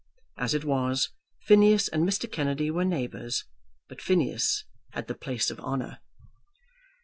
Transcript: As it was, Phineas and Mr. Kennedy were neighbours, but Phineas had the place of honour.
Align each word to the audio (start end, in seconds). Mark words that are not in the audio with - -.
As 0.35 0.55
it 0.55 0.65
was, 0.65 1.11
Phineas 1.45 1.87
and 1.87 2.09
Mr. 2.09 2.25
Kennedy 2.25 2.71
were 2.71 2.83
neighbours, 2.83 3.45
but 3.87 4.01
Phineas 4.01 4.63
had 4.93 5.05
the 5.05 5.13
place 5.13 5.51
of 5.51 5.59
honour. 5.59 5.99